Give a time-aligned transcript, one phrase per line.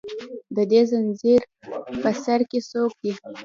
[0.55, 1.41] د دې زنځیر
[2.01, 3.13] په سر کې څوک دي